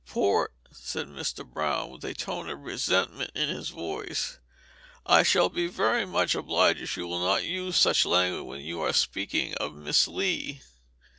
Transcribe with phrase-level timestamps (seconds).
[0.07, 1.45] "Port," said Mr.
[1.45, 4.39] Brown, with a tone of resentment in his voice,
[5.05, 8.81] "I shall be very much obliged if you will not use such language when you
[8.81, 10.61] are speaking of Miss Lee.